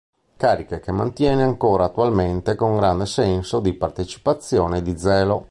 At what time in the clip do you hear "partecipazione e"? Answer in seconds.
3.75-4.81